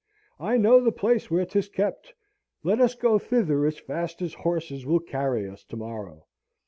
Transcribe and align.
I 0.39 0.57
know 0.57 0.83
the 0.83 0.91
place 0.91 1.29
where 1.29 1.45
'tis 1.45 1.69
kept 1.69 2.15
let 2.63 2.81
us 2.81 2.95
go 2.95 3.19
thither 3.19 3.67
as 3.67 3.77
fast 3.77 4.19
as 4.23 4.33
horses 4.33 4.83
will 4.83 4.99
carry 4.99 5.47
us 5.47 5.63
to 5.65 5.77
morrow. 5.77 6.25